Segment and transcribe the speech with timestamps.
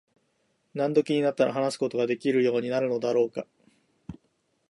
[0.73, 3.45] 何時になったら話すことができるようになるのだろうか。